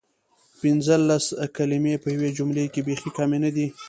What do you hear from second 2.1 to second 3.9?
یوې جملې کې بیخې کمې ندي؟!